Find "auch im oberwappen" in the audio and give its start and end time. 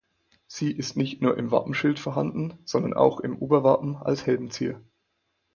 2.95-3.97